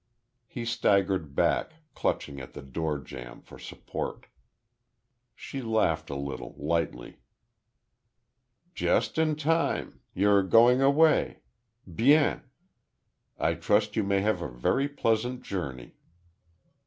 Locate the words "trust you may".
13.53-14.21